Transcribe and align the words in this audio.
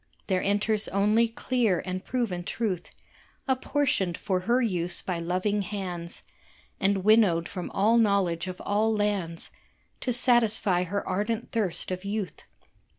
There 0.25 0.41
enters 0.41 0.87
only 0.87 1.27
clear 1.27 1.83
and 1.85 2.03
proven 2.03 2.43
truth 2.43 2.89
Apportioned 3.47 4.17
for 4.17 4.39
her 4.49 4.59
use 4.59 5.03
by 5.03 5.19
loving 5.19 5.61
hands 5.61 6.23
And 6.79 7.03
winnowed 7.03 7.47
from 7.47 7.69
all 7.69 7.99
knowledge 7.99 8.47
of 8.47 8.59
all 8.65 8.91
lands 8.95 9.51
To 9.99 10.11
satisfy 10.11 10.85
her 10.85 11.07
ardent 11.07 11.51
thirst 11.51 11.91
of 11.91 12.03
youth. 12.03 12.45